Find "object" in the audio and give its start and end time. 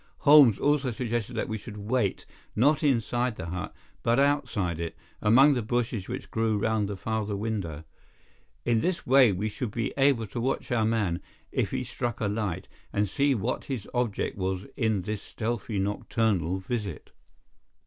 13.93-14.39